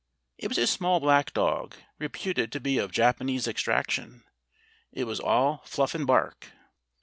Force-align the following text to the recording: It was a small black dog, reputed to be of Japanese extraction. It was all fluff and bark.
It 0.39 0.47
was 0.47 0.57
a 0.57 0.65
small 0.65 0.99
black 0.99 1.31
dog, 1.31 1.75
reputed 1.99 2.51
to 2.53 2.59
be 2.59 2.79
of 2.79 2.91
Japanese 2.91 3.47
extraction. 3.47 4.23
It 4.91 5.03
was 5.03 5.19
all 5.19 5.61
fluff 5.65 5.93
and 5.93 6.07
bark. 6.07 6.51